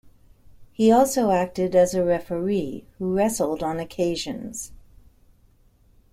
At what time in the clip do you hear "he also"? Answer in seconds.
0.71-1.29